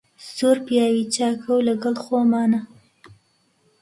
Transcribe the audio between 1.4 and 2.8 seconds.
و لەگەڵ خۆمانە.